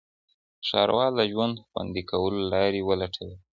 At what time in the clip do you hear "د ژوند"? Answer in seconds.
1.15-1.55